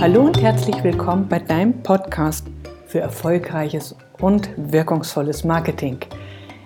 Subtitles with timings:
[0.00, 2.46] Hallo und herzlich willkommen bei deinem Podcast
[2.86, 5.98] für erfolgreiches und wirkungsvolles Marketing.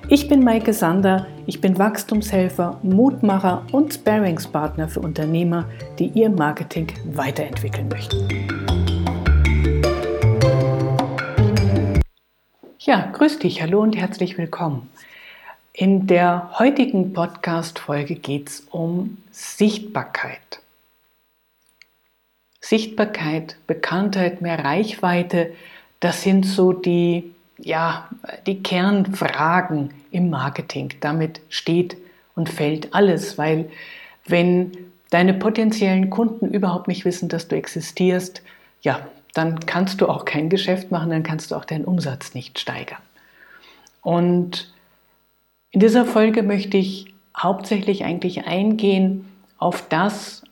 [0.09, 5.65] Ich bin Maike Sander, ich bin Wachstumshelfer, Mutmacher und Sparingspartner für Unternehmer,
[5.99, 8.29] die ihr Marketing weiterentwickeln möchten.
[12.81, 14.91] Ja, grüß dich, hallo und herzlich willkommen.
[15.73, 20.61] In der heutigen Podcast-Folge geht es um Sichtbarkeit.
[22.61, 25.53] Sichtbarkeit, Bekanntheit, mehr Reichweite,
[26.01, 28.09] das sind so die, ja,
[28.47, 30.95] die Kernfragen im Marketing.
[31.01, 31.97] Damit steht
[32.35, 33.71] und fällt alles, weil
[34.27, 34.73] wenn
[35.11, 38.43] deine potenziellen Kunden überhaupt nicht wissen, dass du existierst,
[38.83, 42.59] ja, dann kannst du auch kein Geschäft machen, dann kannst du auch deinen Umsatz nicht
[42.59, 43.01] steigern.
[44.03, 44.73] Und
[45.71, 50.43] in dieser Folge möchte ich hauptsächlich eigentlich eingehen auf das,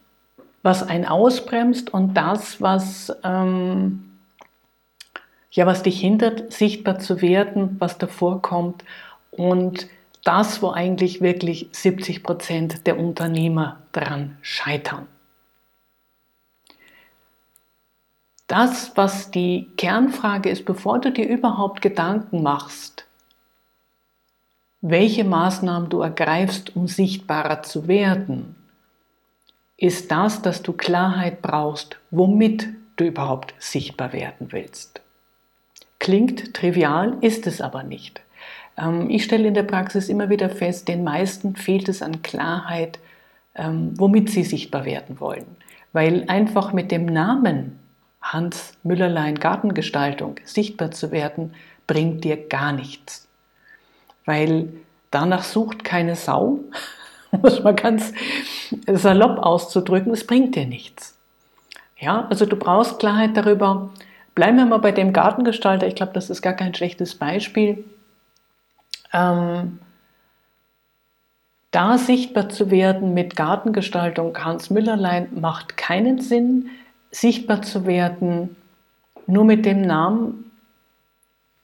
[0.69, 4.19] was einen ausbremst und das, was, ähm,
[5.51, 8.85] ja, was dich hindert, sichtbar zu werden, was davor kommt
[9.31, 9.89] und
[10.25, 15.07] das, wo eigentlich wirklich 70 Prozent der Unternehmer dran scheitern.
[18.47, 23.07] Das, was die Kernfrage ist, bevor du dir überhaupt Gedanken machst,
[24.83, 28.55] welche Maßnahmen du ergreifst, um sichtbarer zu werden,
[29.79, 35.01] ist das, dass du Klarheit brauchst, womit du überhaupt sichtbar werden willst.
[36.01, 38.21] Klingt trivial, ist es aber nicht.
[38.77, 42.99] Ähm, ich stelle in der Praxis immer wieder fest, den meisten fehlt es an Klarheit,
[43.55, 45.47] ähm, womit sie sichtbar werden wollen.
[45.93, 47.79] Weil einfach mit dem Namen
[48.21, 51.55] Hans Müllerlein Gartengestaltung sichtbar zu werden,
[51.87, 53.29] bringt dir gar nichts.
[54.25, 54.69] Weil
[55.11, 56.59] danach sucht keine Sau,
[57.43, 58.13] muss man ganz
[58.87, 61.19] salopp auszudrücken, es bringt dir nichts.
[61.99, 63.91] Ja, also du brauchst Klarheit darüber.
[64.35, 65.87] Bleiben wir mal bei dem Gartengestalter.
[65.87, 67.85] Ich glaube, das ist gar kein schlechtes Beispiel.
[69.13, 69.81] Ähm,
[71.71, 76.71] da sichtbar zu werden mit Gartengestaltung Hans Müllerlein macht keinen Sinn.
[77.11, 78.57] Sichtbar zu werden
[79.27, 80.45] nur mit dem Namen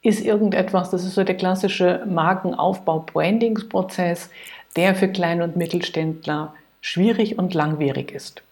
[0.03, 4.29] ist irgendetwas, das ist so der klassische Markenaufbau-Brandingsprozess
[4.75, 8.43] der für Klein- und Mittelständler schwierig und langwierig ist.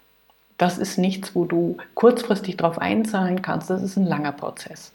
[0.57, 4.91] Das ist nichts, wo du kurzfristig darauf einzahlen kannst, das ist ein langer Prozess.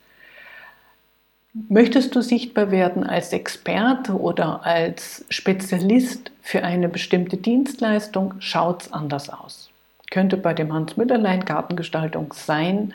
[1.68, 8.92] Möchtest du sichtbar werden als Experte oder als Spezialist für eine bestimmte Dienstleistung, schaut es
[8.92, 9.70] anders aus.
[10.10, 12.94] Könnte bei dem Hans Mütterlein Gartengestaltung sein,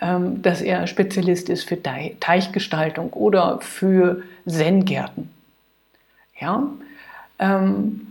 [0.00, 5.30] ähm, dass er Spezialist ist für Teichgestaltung oder für Zen-Gärten.
[6.40, 6.68] Ja,
[7.38, 8.06] ähm,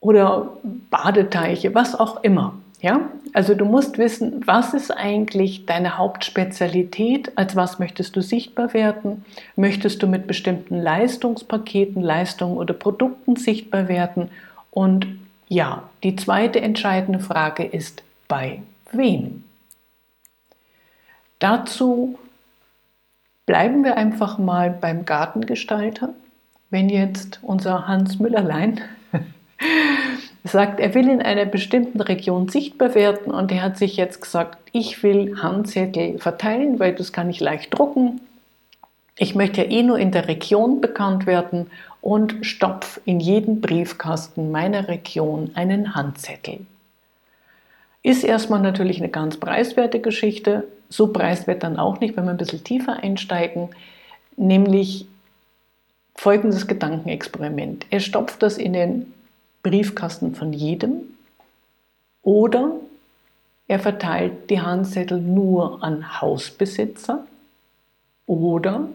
[0.00, 0.56] oder
[0.90, 2.54] Badeteiche, was auch immer.
[2.80, 3.08] Ja?
[3.32, 9.24] Also du musst wissen, was ist eigentlich deine Hauptspezialität, als was möchtest du sichtbar werden?
[9.56, 14.28] Möchtest du mit bestimmten Leistungspaketen, Leistungen oder Produkten sichtbar werden?
[14.70, 15.06] Und
[15.48, 19.44] ja, die zweite entscheidende Frage ist, bei wem?
[21.38, 22.18] Dazu
[23.46, 26.10] bleiben wir einfach mal beim Gartengestalter
[26.72, 28.80] wenn jetzt unser Hans Müllerlein
[30.44, 34.58] sagt, er will in einer bestimmten Region sichtbar werden und er hat sich jetzt gesagt,
[34.72, 38.22] ich will Handzettel verteilen, weil das kann ich leicht drucken.
[39.18, 44.50] Ich möchte ja eh nur in der Region bekannt werden und stopf in jeden Briefkasten
[44.50, 46.60] meiner Region einen Handzettel.
[48.02, 50.64] Ist erstmal natürlich eine ganz preiswerte Geschichte.
[50.88, 53.68] So preiswert dann auch nicht, wenn wir ein bisschen tiefer einsteigen.
[54.38, 55.06] Nämlich
[56.14, 57.86] folgendes Gedankenexperiment.
[57.90, 59.12] Er stopft das in den
[59.62, 61.02] Briefkasten von jedem
[62.22, 62.72] oder
[63.68, 67.24] er verteilt die Handzettel nur an Hausbesitzer
[68.26, 68.88] oder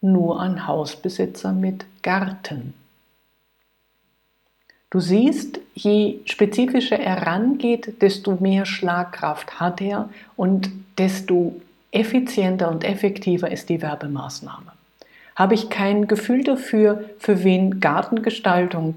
[0.00, 2.74] nur an Hausbesitzer mit Garten.
[4.90, 11.60] Du siehst, je spezifischer er rangeht, desto mehr Schlagkraft hat er und desto
[11.90, 14.75] effizienter und effektiver ist die Werbemaßnahme.
[15.36, 18.96] Habe ich kein Gefühl dafür, für wen Gartengestaltung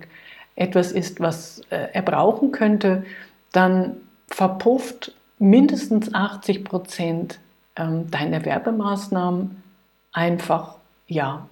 [0.55, 3.05] etwas ist, was äh, er brauchen könnte,
[3.51, 3.97] dann
[4.27, 7.39] verpufft mindestens 80 Prozent
[7.75, 9.63] ähm, deiner Werbemaßnahmen
[10.11, 10.75] einfach
[11.07, 11.47] ja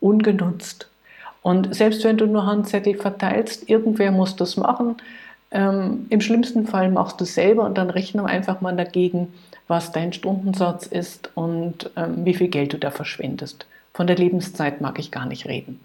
[0.00, 0.88] ungenutzt.
[1.42, 4.96] Und selbst wenn du nur Handzettel verteilst, irgendwer muss das machen.
[5.50, 9.32] Ähm, Im schlimmsten Fall machst du es selber und dann rechne einfach mal dagegen,
[9.68, 13.66] was dein Stundensatz ist und ähm, wie viel Geld du da verschwendest.
[13.92, 15.80] Von der Lebenszeit mag ich gar nicht reden.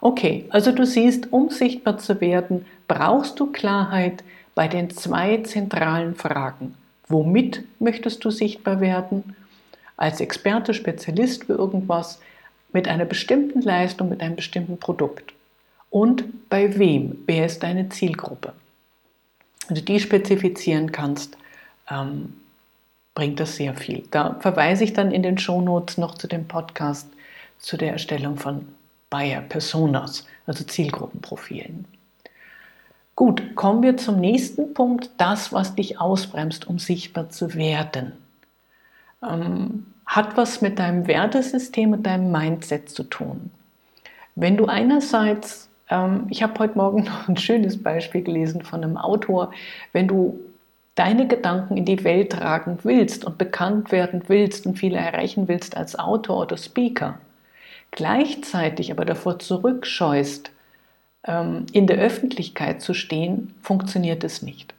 [0.00, 6.14] Okay, also du siehst, um sichtbar zu werden, brauchst du Klarheit, bei den zwei zentralen
[6.14, 6.74] Fragen.
[7.08, 9.36] Womit möchtest du sichtbar werden?
[9.96, 12.20] Als Experte, Spezialist für irgendwas,
[12.72, 15.32] mit einer bestimmten Leistung, mit einem bestimmten Produkt.
[15.90, 17.18] Und bei wem?
[17.26, 18.54] Wer ist deine Zielgruppe?
[19.72, 21.38] Wenn du die spezifizieren kannst,
[21.90, 22.34] ähm,
[23.14, 24.04] bringt das sehr viel.
[24.10, 27.08] Da verweise ich dann in den Shownotes noch zu dem Podcast
[27.58, 28.68] zu der Erstellung von
[29.08, 31.86] Buyer Personas, also Zielgruppenprofilen.
[33.16, 38.12] Gut, kommen wir zum nächsten Punkt, das, was dich ausbremst, um sichtbar zu werden.
[39.26, 43.50] Ähm, hat was mit deinem Wertesystem, mit deinem Mindset zu tun.
[44.34, 45.70] Wenn du einerseits,
[46.30, 49.52] ich habe heute Morgen noch ein schönes Beispiel gelesen von einem Autor,
[49.92, 50.40] wenn du
[50.94, 55.76] deine Gedanken in die Welt tragen willst und bekannt werden willst und viele erreichen willst
[55.76, 57.18] als Autor oder Speaker,
[57.90, 60.50] gleichzeitig aber davor zurückscheust,
[61.24, 64.74] ähm, in der Öffentlichkeit zu stehen, funktioniert es nicht.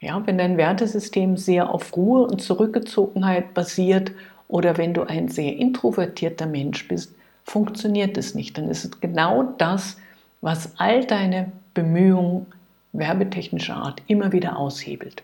[0.00, 4.12] Ja, wenn dein Wertesystem sehr auf Ruhe und Zurückgezogenheit basiert
[4.46, 7.14] oder wenn du ein sehr introvertierter Mensch bist,
[7.48, 8.58] funktioniert es nicht.
[8.58, 9.96] Dann ist es genau das,
[10.40, 12.46] was all deine Bemühungen
[12.92, 15.22] werbetechnischer Art immer wieder aushebelt.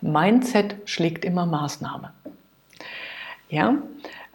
[0.00, 2.12] Mindset schlägt immer Maßnahme.
[3.48, 3.76] Ja,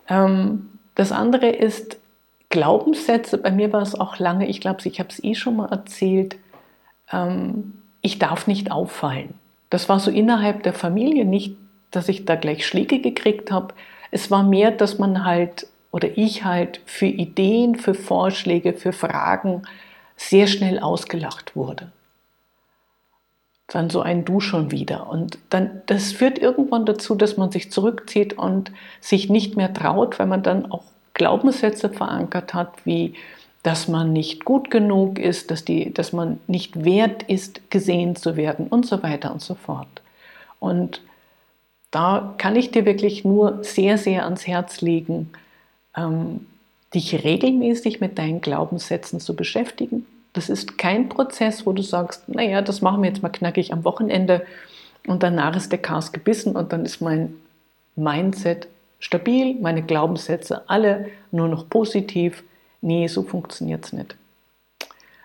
[0.10, 1.98] ähm, das andere ist
[2.50, 3.38] Glaubenssätze.
[3.38, 6.38] Bei mir war es auch lange, ich glaube, ich habe es eh schon mal erzählt,
[7.12, 9.34] ähm, ich darf nicht auffallen.
[9.70, 11.58] Das war so innerhalb der Familie nicht,
[11.92, 13.74] dass ich da gleich Schläge gekriegt habe.
[14.12, 19.62] Es war mehr, dass man halt oder ich halt für Ideen, für Vorschläge, für Fragen
[20.18, 21.90] sehr schnell ausgelacht wurde.
[23.68, 25.10] Dann so ein Du schon wieder.
[25.10, 30.20] Und dann, das führt irgendwann dazu, dass man sich zurückzieht und sich nicht mehr traut,
[30.20, 30.84] weil man dann auch
[31.14, 33.14] Glaubenssätze verankert hat, wie
[33.64, 38.36] dass man nicht gut genug ist, dass, die, dass man nicht wert ist, gesehen zu
[38.36, 39.88] werden und so weiter und so fort.
[40.60, 41.02] Und
[41.90, 45.32] da kann ich dir wirklich nur sehr, sehr ans Herz legen,
[45.96, 46.46] ähm,
[46.94, 50.06] dich regelmäßig mit deinen Glaubenssätzen zu beschäftigen.
[50.34, 53.84] Das ist kein Prozess, wo du sagst, naja, das machen wir jetzt mal knackig am
[53.84, 54.46] Wochenende
[55.08, 57.36] und danach ist der Chaos gebissen und dann ist mein
[57.96, 58.68] Mindset
[59.00, 62.44] stabil, meine Glaubenssätze alle nur noch positiv
[62.86, 64.16] nee, so funktioniert es nicht.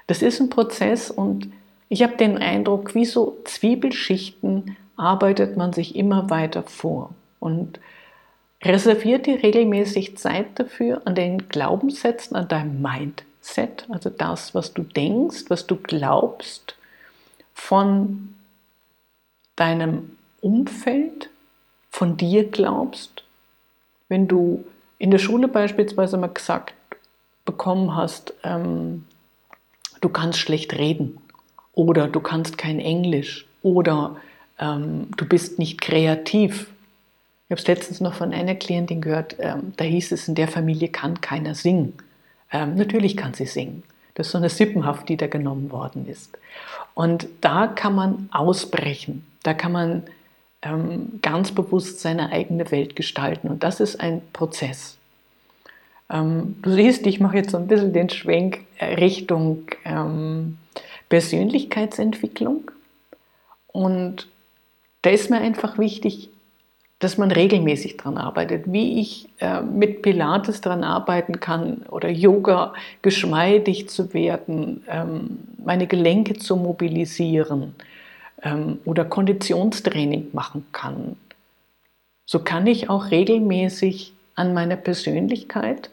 [0.07, 1.53] Das ist ein Prozess und
[1.89, 7.79] ich habe den Eindruck, wie so Zwiebelschichten arbeitet man sich immer weiter vor und
[8.63, 14.83] reserviert dir regelmäßig Zeit dafür, an den Glaubenssätzen, an deinem Mindset, also das, was du
[14.83, 16.77] denkst, was du glaubst,
[17.55, 18.35] von
[19.57, 21.31] deinem Umfeld,
[21.91, 23.25] von dir glaubst.
[24.09, 24.65] Wenn du
[24.99, 26.75] in der Schule beispielsweise mal gesagt
[27.45, 29.05] bekommen hast, ähm,
[30.01, 31.19] du kannst schlecht reden
[31.73, 34.17] oder du kannst kein Englisch oder
[34.59, 36.71] ähm, du bist nicht kreativ.
[37.51, 40.47] Ich habe es letztens noch von einer Klientin gehört, ähm, da hieß es, in der
[40.47, 41.95] Familie kann keiner singen.
[42.53, 43.83] Ähm, natürlich kann sie singen.
[44.15, 46.39] Das ist so eine Sippenhaft, die da genommen worden ist.
[46.95, 49.27] Und da kann man ausbrechen.
[49.43, 50.05] Da kann man
[50.63, 53.49] ähm, ganz bewusst seine eigene Welt gestalten.
[53.49, 54.97] Und das ist ein Prozess.
[56.09, 60.57] Ähm, du siehst, ich mache jetzt so ein bisschen den Schwenk Richtung ähm,
[61.09, 62.71] Persönlichkeitsentwicklung.
[63.67, 64.29] Und
[65.03, 66.31] da ist mir einfach wichtig,
[67.01, 72.75] dass man regelmäßig daran arbeitet, wie ich äh, mit Pilates daran arbeiten kann oder Yoga
[73.01, 77.75] geschmeidig zu werden, ähm, meine Gelenke zu mobilisieren
[78.43, 81.17] ähm, oder Konditionstraining machen kann.
[82.27, 85.91] So kann ich auch regelmäßig an meiner Persönlichkeit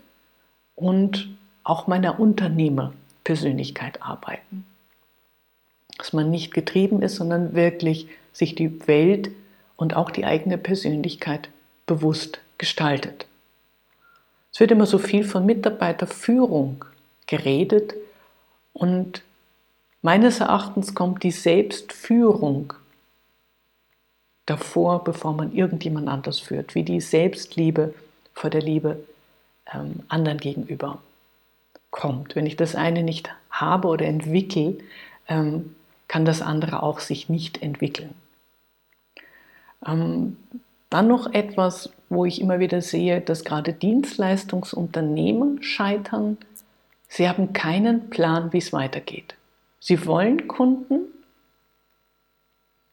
[0.76, 1.30] und
[1.64, 4.66] auch meiner Unternehmerpersönlichkeit arbeiten.
[5.98, 9.32] Dass man nicht getrieben ist, sondern wirklich sich die Welt
[9.78, 11.50] und auch die eigene Persönlichkeit
[11.86, 13.26] bewusst gestaltet.
[14.52, 16.84] Es wird immer so viel von Mitarbeiterführung
[17.28, 17.94] geredet
[18.74, 19.22] und
[20.02, 22.74] meines Erachtens kommt die Selbstführung
[24.46, 27.94] davor, bevor man irgendjemand anders führt, wie die Selbstliebe
[28.34, 29.04] vor der Liebe
[29.74, 31.00] ähm, anderen gegenüber
[31.92, 32.36] kommt.
[32.36, 34.78] Wenn ich das eine nicht habe oder entwickle,
[35.28, 35.76] ähm,
[36.08, 38.14] kann das andere auch sich nicht entwickeln.
[39.86, 40.38] Ähm,
[40.90, 46.38] dann noch etwas, wo ich immer wieder sehe, dass gerade Dienstleistungsunternehmen scheitern.
[47.10, 49.36] Sie haben keinen Plan, wie es weitergeht.
[49.80, 51.02] Sie wollen Kunden,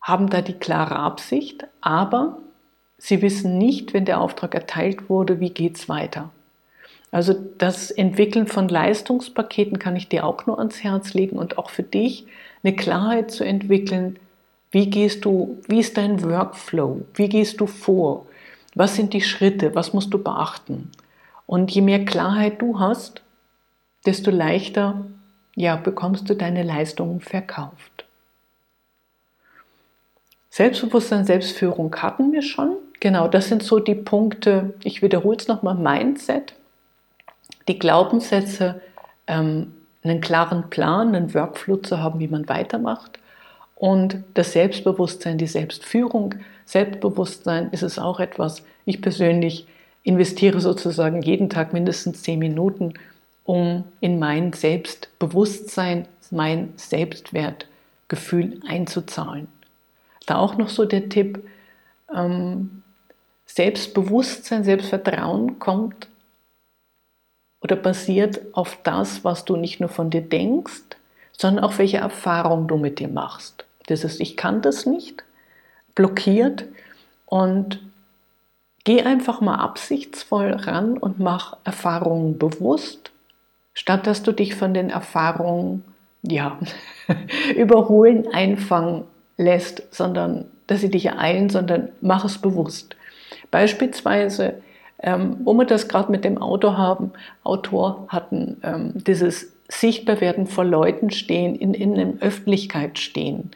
[0.01, 2.39] haben da die klare Absicht, aber
[2.99, 6.31] sie wissen nicht, wenn der Auftrag erteilt wurde, wie geht es weiter.
[7.11, 11.71] Also das Entwickeln von Leistungspaketen kann ich dir auch nur ans Herz legen und auch
[11.71, 12.27] für dich
[12.65, 14.19] eine Klarheit zu entwickeln,
[14.75, 18.27] wie gehst du, wie ist dein Workflow, wie gehst du vor,
[18.75, 20.91] was sind die Schritte, was musst du beachten.
[21.47, 23.23] Und je mehr Klarheit du hast,
[24.05, 25.07] desto leichter
[25.55, 28.05] ja, bekommst du deine Leistungen verkauft.
[30.51, 32.77] Selbstbewusstsein, Selbstführung hatten wir schon.
[32.99, 36.55] Genau, das sind so die Punkte, ich wiederhole es nochmal, Mindset,
[37.69, 38.81] die Glaubenssätze,
[39.29, 43.21] ähm, einen klaren Plan, einen Workflow zu haben, wie man weitermacht.
[43.75, 46.37] Und das Selbstbewusstsein, die Selbstführung.
[46.65, 49.67] Selbstbewusstsein ist es auch etwas, ich persönlich
[50.03, 52.95] investiere sozusagen jeden Tag mindestens zehn Minuten,
[53.45, 59.49] um in mein Selbstbewusstsein, mein Selbstwertgefühl einzuzahlen.
[60.27, 61.45] Da auch noch so der Tipp,
[62.15, 62.83] ähm,
[63.47, 66.09] Selbstbewusstsein, Selbstvertrauen kommt
[67.61, 70.83] oder basiert auf das, was du nicht nur von dir denkst,
[71.33, 73.64] sondern auch welche Erfahrung du mit dir machst.
[73.89, 75.25] Ist, ich kann das nicht,
[75.95, 76.65] blockiert
[77.27, 77.81] und
[78.85, 83.11] geh einfach mal absichtsvoll ran und mach Erfahrungen bewusst,
[83.73, 85.85] statt dass du dich von den Erfahrungen
[86.23, 86.59] ja,
[87.57, 89.05] überholen, einfangen
[89.37, 92.97] lässt, sondern dass sie dich ereilen, sondern mach es bewusst.
[93.51, 94.63] Beispielsweise,
[95.03, 97.13] ähm, wo wir das gerade mit dem Auto haben,
[97.43, 103.51] Autor hatten, ähm, dieses Sichtbarwerden vor Leuten stehen, in, in der Öffentlichkeit stehen.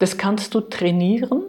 [0.00, 1.42] Das kannst du trainieren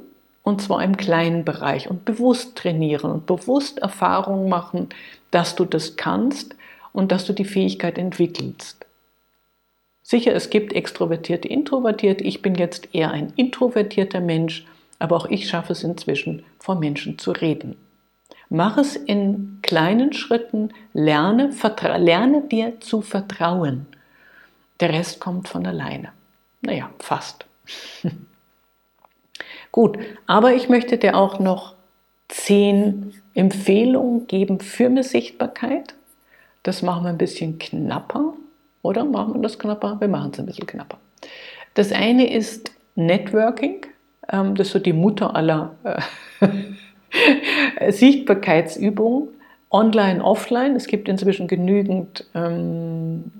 [0.44, 4.90] und zwar im kleinen Bereich und bewusst trainieren und bewusst Erfahrungen machen,
[5.32, 6.56] dass du das kannst
[6.92, 8.86] und dass du die Fähigkeit entwickelst.
[10.04, 12.26] Sicher, es gibt extrovertierte, introvertierte.
[12.26, 14.66] Ich bin jetzt eher ein introvertierter Mensch,
[15.00, 17.78] aber auch ich schaffe es inzwischen, vor Menschen zu reden.
[18.50, 21.52] Mach es in kleinen Schritten, lerne,
[22.00, 23.86] lerne dir zu vertrauen.
[24.82, 26.10] Der Rest kommt von alleine.
[26.60, 27.46] Naja, fast.
[29.72, 29.98] Gut,
[30.28, 31.76] aber ich möchte dir auch noch
[32.28, 35.96] zehn Empfehlungen geben für eine Sichtbarkeit.
[36.64, 38.34] Das machen wir ein bisschen knapper.
[38.82, 40.00] Oder machen wir das knapper?
[40.00, 40.98] Wir machen es ein bisschen knapper.
[41.74, 43.86] Das eine ist Networking.
[44.30, 49.30] Ähm, das ist so die Mutter aller äh, Sichtbarkeitsübungen.
[49.70, 50.76] Online, offline.
[50.76, 53.32] Es gibt inzwischen genügend ähm,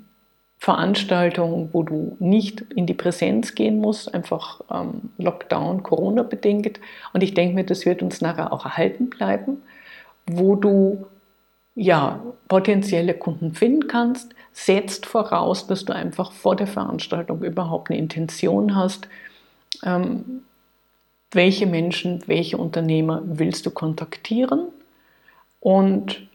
[0.62, 6.80] Veranstaltungen, wo du nicht in die Präsenz gehen musst, einfach ähm, Lockdown, Corona bedingt.
[7.14, 9.64] Und ich denke mir, das wird uns nachher auch erhalten bleiben,
[10.28, 11.08] wo du
[11.74, 17.98] ja, potenzielle Kunden finden kannst, setzt voraus, dass du einfach vor der Veranstaltung überhaupt eine
[17.98, 19.08] Intention hast,
[19.84, 20.44] ähm,
[21.32, 24.68] welche Menschen, welche Unternehmer willst du kontaktieren
[25.60, 26.28] und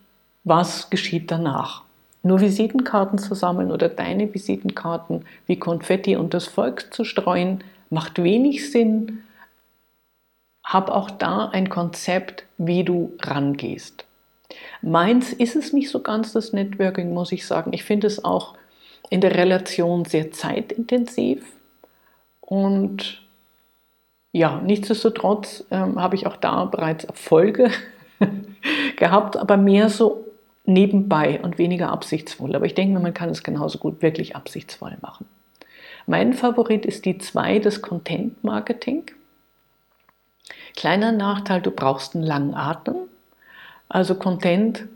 [0.42, 1.85] was geschieht danach.
[2.26, 8.20] Nur Visitenkarten zu sammeln oder deine Visitenkarten wie Konfetti und das Volk zu streuen, macht
[8.20, 9.22] wenig Sinn.
[10.64, 14.04] Hab auch da ein Konzept, wie du rangehst.
[14.82, 17.72] Meins ist es nicht so ganz, das Networking, muss ich sagen.
[17.72, 18.54] Ich finde es auch
[19.08, 21.44] in der Relation sehr zeitintensiv.
[22.40, 23.22] Und
[24.32, 27.70] ja, nichtsdestotrotz ähm, habe ich auch da bereits Erfolge
[28.96, 30.25] gehabt, aber mehr so
[30.66, 32.54] nebenbei und weniger absichtsvoll.
[32.54, 35.26] Aber ich denke man kann es genauso gut wirklich absichtsvoll machen.
[36.06, 39.06] Mein Favorit ist die 2, das Content Marketing.
[40.76, 42.96] Kleiner Nachteil, du brauchst einen langen Atem.
[43.88, 44.86] Also Content,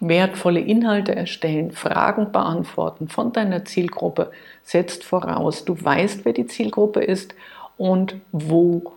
[0.00, 7.02] wertvolle Inhalte erstellen, Fragen beantworten von deiner Zielgruppe setzt voraus, du weißt, wer die Zielgruppe
[7.02, 7.34] ist
[7.76, 8.94] und wo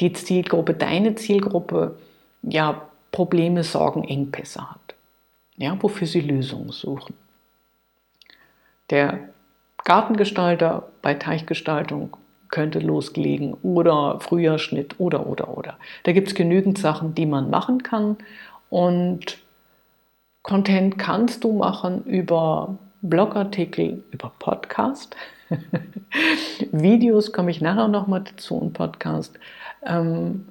[0.00, 1.98] die Zielgruppe, deine Zielgruppe,
[2.42, 2.82] ja,
[3.12, 4.89] Probleme, Sorgen, Engpässe hat.
[5.60, 7.14] Ja, wofür sie Lösungen suchen.
[8.88, 9.20] Der
[9.84, 12.16] Gartengestalter bei Teichgestaltung
[12.48, 15.76] könnte loslegen oder Frühjahrschnitt oder oder oder.
[16.04, 18.16] Da gibt es genügend Sachen, die man machen kann
[18.70, 19.38] und
[20.42, 25.14] Content kannst du machen über Blogartikel, über Podcast.
[26.72, 29.38] Videos komme ich nachher nochmal dazu und Podcast.
[29.84, 30.48] Ähm,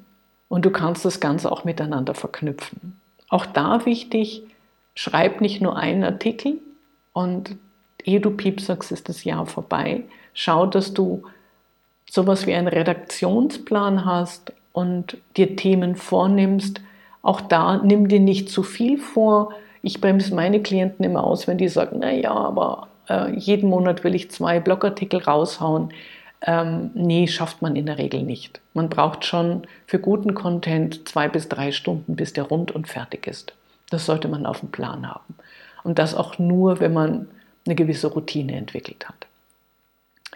[0.50, 3.00] und du kannst das Ganze auch miteinander verknüpfen.
[3.30, 4.44] Auch da wichtig,
[5.00, 6.58] schreib nicht nur einen Artikel
[7.13, 7.56] und
[8.03, 10.03] ehe du Piep sagst, ist das Jahr vorbei.
[10.34, 11.24] Schau, dass du
[12.12, 16.82] sowas wie einen Redaktionsplan hast und dir Themen vornimmst,
[17.22, 19.53] auch da nimm dir nicht zu viel vor.
[19.82, 24.15] Ich bremse meine Klienten immer aus, wenn die sagen, naja, aber äh, jeden Monat will
[24.15, 25.94] ich zwei Blogartikel raushauen.
[26.41, 28.60] Ähm, nee, schafft man in der Regel nicht.
[28.74, 33.27] Man braucht schon für guten Content zwei bis drei Stunden, bis der rund und fertig
[33.27, 33.53] ist.
[33.89, 35.36] Das sollte man auf dem Plan haben.
[35.84, 37.27] Und das auch nur, wenn man
[37.65, 39.27] eine gewisse Routine entwickelt hat.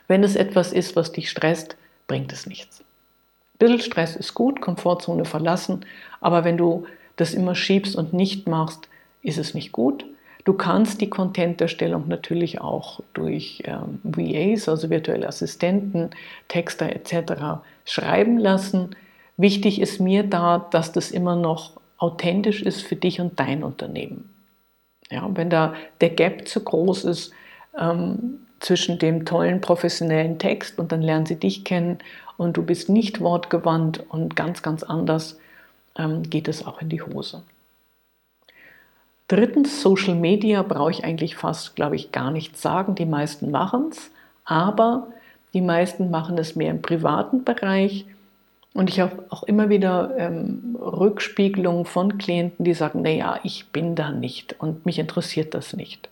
[0.07, 1.75] Wenn es etwas ist, was dich stresst,
[2.07, 2.81] bringt es nichts.
[2.81, 5.85] Ein bisschen Stress ist gut, Komfortzone verlassen,
[6.21, 8.89] aber wenn du das immer schiebst und nicht machst,
[9.21, 10.05] ist es nicht gut.
[10.43, 16.09] Du kannst die Content-Erstellung natürlich auch durch ähm, VAs, also virtuelle Assistenten,
[16.49, 17.61] Texter etc.
[17.85, 18.95] schreiben lassen.
[19.37, 24.29] Wichtig ist mir da, dass das immer noch authentisch ist für dich und dein Unternehmen.
[25.09, 27.31] Ja, wenn da der Gap zu groß ist
[27.79, 31.99] ähm, zwischen dem tollen professionellen Text und dann lernen sie dich kennen
[32.35, 35.39] und du bist nicht wortgewandt und ganz, ganz anders,
[35.97, 37.43] ähm, geht es auch in die Hose.
[39.29, 42.95] Drittens, Social Media brauche ich eigentlich fast, glaube ich, gar nichts sagen.
[42.95, 44.11] Die meisten machen es,
[44.43, 45.07] aber
[45.53, 48.05] die meisten machen es mehr im privaten Bereich.
[48.73, 53.95] Und ich habe auch immer wieder ähm, Rückspiegelungen von Klienten, die sagen, naja, ich bin
[53.95, 56.09] da nicht und mich interessiert das nicht.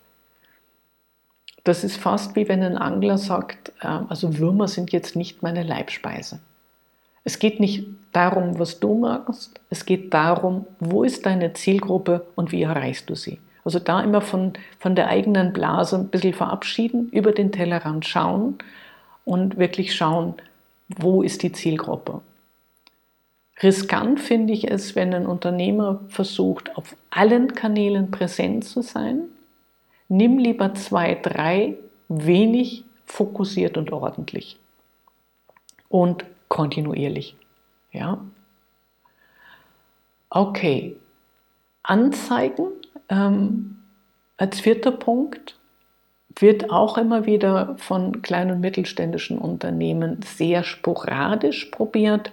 [1.63, 5.63] Das ist fast wie wenn ein Angler sagt, äh, also Würmer sind jetzt nicht meine
[5.63, 6.39] Leibspeise.
[7.23, 12.51] Es geht nicht darum, was du magst, es geht darum, wo ist deine Zielgruppe und
[12.51, 13.39] wie erreichst du sie.
[13.63, 18.57] Also da immer von, von der eigenen Blase ein bisschen verabschieden, über den Tellerrand schauen
[19.23, 20.33] und wirklich schauen,
[20.87, 22.21] wo ist die Zielgruppe.
[23.61, 29.23] Riskant finde ich es, wenn ein Unternehmer versucht, auf allen Kanälen präsent zu sein.
[30.07, 31.77] Nimm lieber zwei, drei,
[32.07, 34.59] wenig fokussiert und ordentlich.
[35.89, 37.35] Und kontinuierlich.
[37.91, 38.23] Ja?
[40.29, 40.95] Okay.
[41.83, 42.67] Anzeigen
[43.09, 43.79] ähm,
[44.37, 45.55] als vierter Punkt
[46.39, 52.31] wird auch immer wieder von kleinen und mittelständischen Unternehmen sehr sporadisch probiert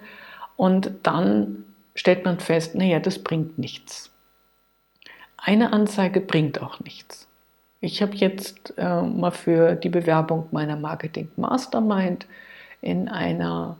[0.59, 1.63] und dann
[1.95, 4.11] stellt man fest, naja, das bringt nichts.
[5.37, 7.29] Eine Anzeige bringt auch nichts.
[7.79, 12.27] Ich habe jetzt äh, mal für die Bewerbung meiner Marketing Mastermind
[12.81, 13.77] in einer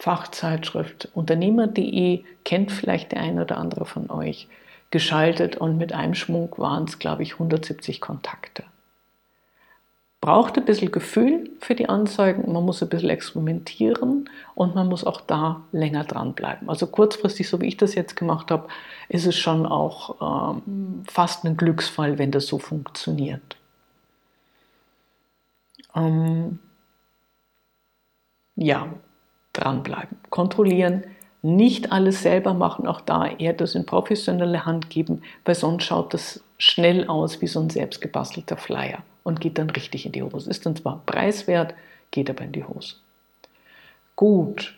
[0.00, 4.48] Fachzeitschrift Unternehmer.de, kennt vielleicht der ein oder andere von euch,
[4.90, 8.64] geschaltet und mit einem Schmuck waren es, glaube ich, 170 Kontakte.
[10.20, 15.02] Braucht ein bisschen Gefühl für die Anzeigen, man muss ein bisschen experimentieren und man muss
[15.04, 16.68] auch da länger dranbleiben.
[16.68, 18.68] Also kurzfristig, so wie ich das jetzt gemacht habe,
[19.08, 23.56] ist es schon auch ähm, fast ein Glücksfall, wenn das so funktioniert.
[25.94, 26.58] Ähm,
[28.56, 28.88] ja,
[29.54, 31.04] dranbleiben, kontrollieren,
[31.40, 36.12] nicht alles selber machen, auch da eher das in professionelle Hand geben, weil sonst schaut
[36.12, 40.50] das schnell aus wie so ein selbstgebastelter Flyer und geht dann richtig in die Hose.
[40.50, 41.74] Ist dann zwar preiswert,
[42.10, 42.96] geht aber in die Hose.
[44.16, 44.76] Gut.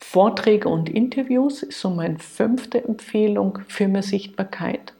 [0.00, 4.94] Vorträge und Interviews ist so meine fünfte Empfehlung für mehr Sichtbarkeit.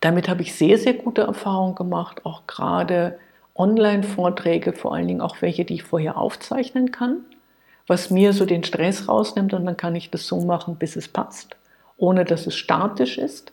[0.00, 3.18] Damit habe ich sehr, sehr gute Erfahrungen gemacht, auch gerade
[3.54, 7.24] Online-Vorträge, vor allen Dingen auch welche, die ich vorher aufzeichnen kann,
[7.86, 11.08] was mir so den Stress rausnimmt und dann kann ich das so machen, bis es
[11.08, 11.56] passt,
[11.96, 13.52] ohne dass es statisch ist.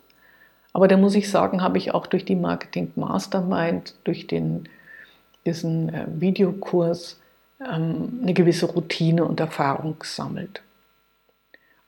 [0.73, 4.69] Aber da muss ich sagen, habe ich auch durch die Marketing Mastermind, durch den,
[5.45, 7.19] diesen äh, Videokurs
[7.59, 10.61] ähm, eine gewisse Routine und Erfahrung gesammelt.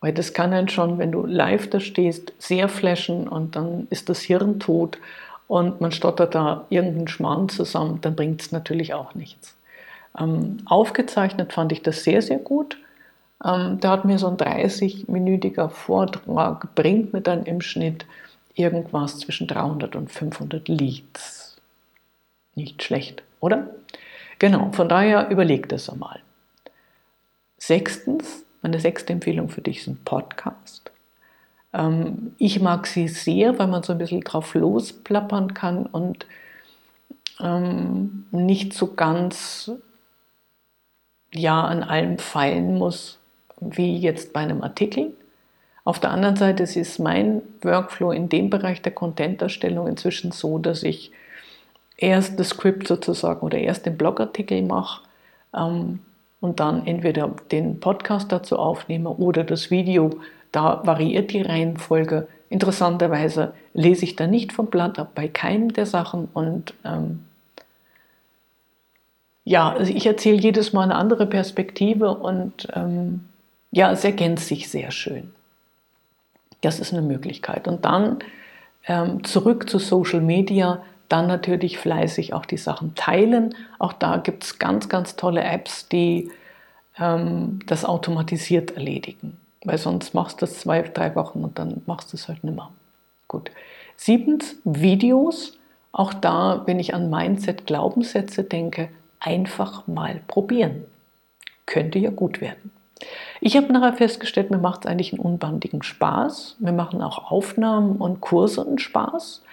[0.01, 4.09] Weil das kann dann schon, wenn du live da stehst, sehr flashen und dann ist
[4.09, 4.97] das Hirn tot
[5.47, 9.55] und man stottert da irgendeinen Schmarrn zusammen, dann bringt es natürlich auch nichts.
[10.17, 12.77] Ähm, aufgezeichnet fand ich das sehr, sehr gut.
[13.43, 18.05] Ähm, da hat mir so ein 30-minütiger Vortrag, bringt mir dann im Schnitt
[18.55, 21.57] irgendwas zwischen 300 und 500 Leads.
[22.55, 23.69] Nicht schlecht, oder?
[24.39, 26.21] Genau, von daher überleg das einmal.
[27.57, 30.91] Sechstens, meine sechste Empfehlung für dich ist ein Podcast.
[31.73, 36.25] Ähm, ich mag sie sehr, weil man so ein bisschen drauf losplappern kann und
[37.39, 39.71] ähm, nicht so ganz
[41.33, 43.19] ja an allem feilen muss,
[43.59, 45.13] wie jetzt bei einem Artikel.
[45.89, 50.83] Auf der anderen Seite ist mein Workflow in dem Bereich der Content-Erstellung inzwischen so, dass
[50.83, 51.11] ich
[51.97, 55.01] erst das Skript sozusagen oder erst den Blogartikel mache
[55.51, 55.97] ähm,
[56.41, 60.11] und dann entweder den Podcast dazu aufnehme oder das Video
[60.51, 62.27] da variiert die Reihenfolge.
[62.49, 67.25] Interessanterweise lese ich da nicht vom Blatt ab bei keinem der Sachen und ähm,
[69.43, 73.21] ja, also ich erzähle jedes Mal eine andere Perspektive und ähm,
[73.71, 75.33] ja, es ergänzt sich sehr schön.
[76.61, 77.67] Das ist eine Möglichkeit.
[77.67, 78.19] Und dann
[78.87, 83.55] ähm, zurück zu Social Media, dann natürlich fleißig auch die Sachen teilen.
[83.79, 86.31] Auch da gibt es ganz, ganz tolle Apps, die
[86.97, 89.37] ähm, das automatisiert erledigen.
[89.63, 92.55] Weil sonst machst du das zwei, drei Wochen und dann machst du es halt nicht
[92.55, 92.69] mehr.
[93.27, 93.51] Gut.
[93.95, 95.57] Siebtens, Videos.
[95.91, 100.83] Auch da, wenn ich an Mindset, Glaubenssätze denke, einfach mal probieren.
[101.65, 102.71] Könnte ja gut werden.
[103.41, 106.57] Ich habe nachher festgestellt, mir macht es eigentlich einen unbandigen Spaß.
[106.59, 109.43] Wir machen auch Aufnahmen und Kurse einen Spaß.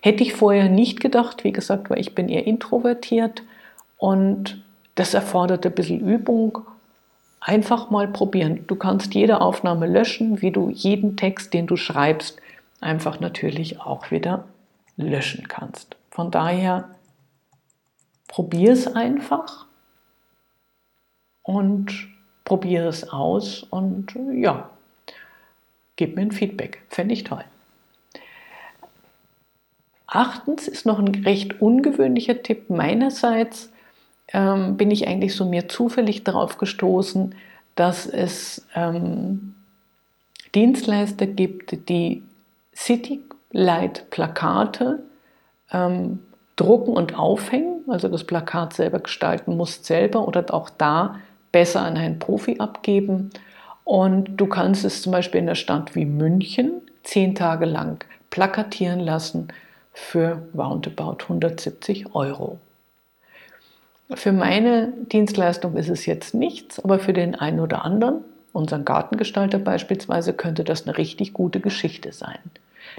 [0.00, 3.42] Hätte ich vorher nicht gedacht, wie gesagt, weil ich bin eher introvertiert
[3.98, 4.62] und
[4.94, 6.58] das erfordert ein bisschen Übung.
[7.40, 8.64] Einfach mal probieren.
[8.66, 12.40] Du kannst jede Aufnahme löschen, wie du jeden Text, den du schreibst,
[12.80, 14.44] einfach natürlich auch wieder
[14.96, 15.96] löschen kannst.
[16.10, 16.90] Von daher
[18.28, 19.66] probier es einfach
[21.42, 22.11] und
[22.44, 24.68] probiere es aus und ja,
[25.96, 26.82] gib mir ein Feedback.
[26.88, 27.44] Fände ich toll.
[30.06, 33.70] Achtens ist noch ein recht ungewöhnlicher Tipp meinerseits,
[34.32, 37.34] ähm, bin ich eigentlich so mir zufällig darauf gestoßen,
[37.76, 39.54] dass es ähm,
[40.54, 42.22] Dienstleister gibt, die
[42.74, 45.02] City-Light-Plakate
[45.72, 46.18] ähm,
[46.56, 51.18] drucken und aufhängen, also das Plakat selber gestalten musst selber oder auch da
[51.52, 53.30] besser an einen Profi abgeben.
[53.84, 59.00] Und du kannst es zum Beispiel in einer Stadt wie München zehn Tage lang plakatieren
[59.00, 59.48] lassen
[59.92, 62.58] für roundabout 170 Euro.
[64.14, 69.58] Für meine Dienstleistung ist es jetzt nichts, aber für den einen oder anderen, unseren Gartengestalter
[69.58, 72.38] beispielsweise, könnte das eine richtig gute Geschichte sein.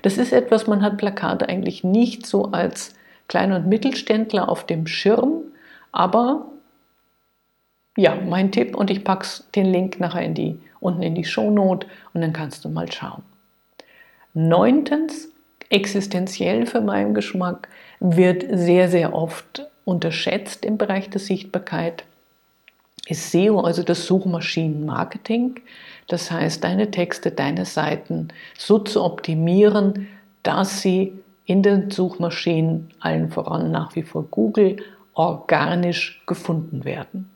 [0.02, 2.96] Das ist etwas, man hat Plakate eigentlich nicht so als
[3.28, 5.44] Klein- und Mittelständler auf dem Schirm,
[5.92, 6.46] aber
[7.96, 11.88] ja, mein Tipp und ich packe den Link nachher in die, unten in die Shownote
[12.14, 13.24] und dann kannst du mal schauen.
[14.34, 15.30] Neuntens,
[15.70, 17.68] existenziell für meinen Geschmack,
[18.00, 22.04] wird sehr, sehr oft unterschätzt im Bereich der Sichtbarkeit,
[23.08, 25.60] ist SEO, also das Suchmaschinenmarketing.
[26.08, 30.08] Das heißt, deine Texte, deine Seiten so zu optimieren,
[30.42, 31.14] dass sie
[31.46, 34.78] in den Suchmaschinen, allen voran nach wie vor Google,
[35.14, 37.30] organisch gefunden werden.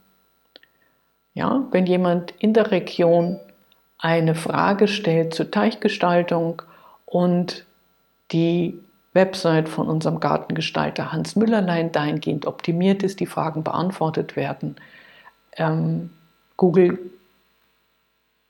[1.38, 3.39] Ja, wenn jemand in der Region
[4.00, 6.63] eine Frage stellt zur Teichgestaltung
[7.06, 7.63] und
[8.32, 8.80] die
[9.13, 14.78] Website von unserem Gartengestalter Hans Müllerlein dahingehend optimiert ist, die Fragen beantwortet werden,
[15.58, 16.10] ähm,
[16.56, 16.97] Google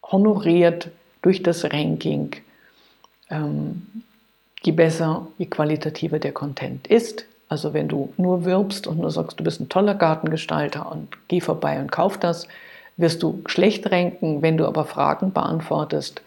[0.01, 0.89] honoriert
[1.21, 2.37] durch das Ranking,
[3.29, 3.85] ähm,
[4.61, 7.25] je besser, je qualitativer der Content ist.
[7.49, 11.41] Also wenn du nur wirbst und nur sagst, du bist ein toller Gartengestalter und geh
[11.41, 12.47] vorbei und kauf das,
[12.97, 14.41] wirst du schlecht ranken.
[14.41, 16.21] Wenn du aber Fragen beantwortest,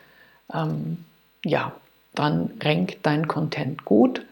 [0.53, 1.05] ähm,
[1.45, 1.73] ja,
[2.15, 4.23] dann rankt dein Content gut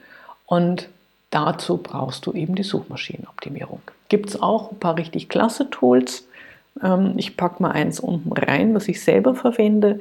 [0.46, 0.88] und
[1.30, 3.82] dazu brauchst du eben die Suchmaschinenoptimierung.
[4.08, 6.26] Gibt es auch ein paar richtig klasse Tools.
[6.82, 10.00] Ähm, ich packe mal eins unten rein, was ich selber verwende.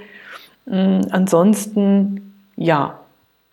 [0.70, 3.00] Ähm, ansonsten, ja,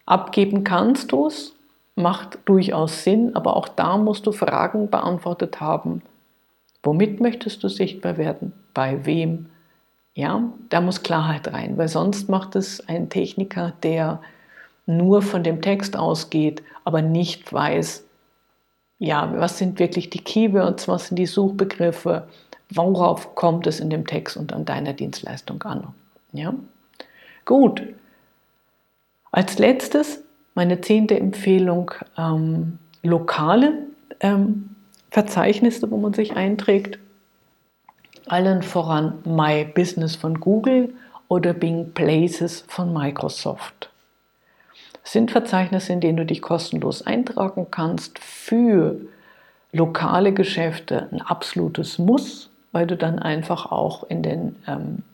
[0.06, 1.54] abgeben kannst du es,
[1.96, 6.02] macht durchaus Sinn, aber auch da musst du Fragen beantwortet haben.
[6.84, 8.52] Womit möchtest du sichtbar werden?
[8.74, 9.46] bei wem.
[10.16, 14.20] Ja, da muss Klarheit rein, weil sonst macht es ein Techniker, der
[14.86, 18.04] nur von dem Text ausgeht, aber nicht weiß,
[18.98, 22.28] ja, was sind wirklich die Keywords, was sind die Suchbegriffe,
[22.70, 25.88] worauf kommt es in dem Text und an deiner Dienstleistung an.
[26.32, 26.54] Ja?
[27.44, 27.82] Gut.
[29.32, 30.22] Als letztes
[30.54, 33.72] meine zehnte Empfehlung, ähm, lokale
[34.20, 34.76] ähm,
[35.14, 36.98] Verzeichnisse, wo man sich einträgt
[38.26, 40.92] allen voran My Business von Google
[41.28, 43.90] oder Bing Places von Microsoft.
[45.04, 48.96] Das sind Verzeichnisse, in denen du dich kostenlos eintragen kannst für
[49.70, 55.04] lokale Geschäfte ein absolutes Muss, weil du dann einfach auch in den ähm,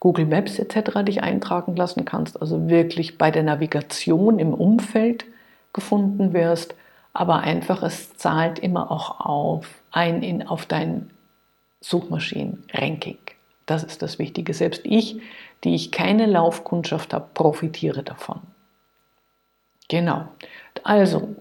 [0.00, 1.04] Google Maps etc.
[1.04, 5.26] dich eintragen lassen kannst, also wirklich bei der Navigation im Umfeld
[5.74, 6.74] gefunden wirst,
[7.12, 11.10] aber einfach es zahlt immer auch auf ein in, auf dein
[11.80, 13.18] Suchmaschinen-Ranking.
[13.66, 14.54] Das ist das Wichtige.
[14.54, 15.20] Selbst ich,
[15.64, 18.40] die ich keine Laufkundschaft habe, profitiere davon.
[19.88, 20.28] Genau.
[20.84, 21.36] Also,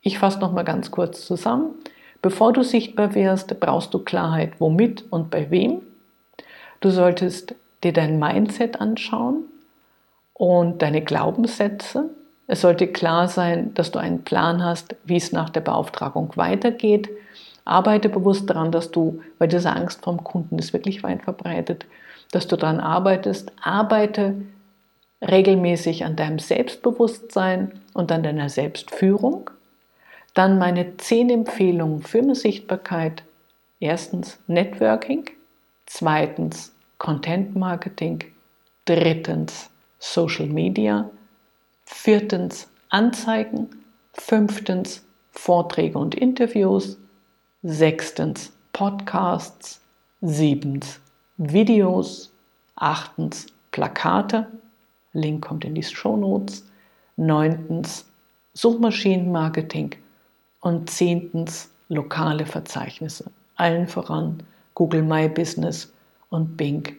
[0.00, 1.74] ich fasse noch mal ganz kurz zusammen.
[2.22, 5.82] Bevor du sichtbar wirst, brauchst du Klarheit, womit und bei wem.
[6.80, 7.54] Du solltest
[7.84, 9.44] dir dein Mindset anschauen
[10.32, 12.10] und deine Glaubenssätze.
[12.46, 17.08] Es sollte klar sein, dass du einen Plan hast, wie es nach der Beauftragung weitergeht
[17.66, 21.84] Arbeite bewusst daran, dass du, weil diese Angst vom Kunden ist wirklich weit verbreitet,
[22.30, 23.52] dass du daran arbeitest.
[23.60, 24.36] Arbeite
[25.20, 29.50] regelmäßig an deinem Selbstbewusstsein und an deiner Selbstführung.
[30.32, 33.24] Dann meine zehn Empfehlungen für eine Sichtbarkeit.
[33.80, 35.24] Erstens Networking,
[35.86, 38.22] zweitens Content Marketing,
[38.84, 41.10] drittens Social Media,
[41.86, 43.68] viertens Anzeigen.
[44.12, 46.98] Fünftens Vorträge und Interviews.
[47.62, 49.80] Sechstens Podcasts.
[50.20, 51.00] Siebtens
[51.38, 52.32] Videos.
[52.74, 54.46] Achtens Plakate.
[55.12, 56.66] Link kommt in die Show Notes.
[57.16, 58.04] Neuntens
[58.52, 59.94] Suchmaschinenmarketing.
[60.60, 63.30] Und zehntens lokale Verzeichnisse.
[63.56, 64.42] Allen voran
[64.74, 65.92] Google My Business
[66.28, 66.96] und Bing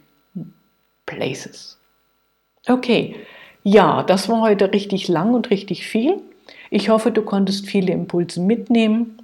[1.06, 1.78] Places.
[2.68, 3.16] Okay,
[3.68, 6.22] ja, das war heute richtig lang und richtig viel.
[6.70, 9.18] Ich hoffe, du konntest viele Impulse mitnehmen.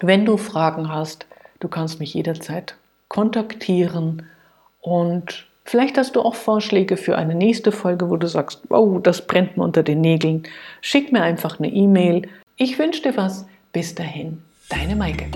[0.00, 1.26] Wenn du Fragen hast,
[1.60, 2.76] du kannst mich jederzeit
[3.08, 4.22] kontaktieren
[4.80, 9.26] und vielleicht hast du auch Vorschläge für eine nächste Folge, wo du sagst, oh, das
[9.26, 10.44] brennt mir unter den Nägeln.
[10.80, 12.26] Schick mir einfach eine E-Mail.
[12.56, 13.44] Ich wünsche dir was.
[13.74, 15.26] Bis dahin, deine Maike.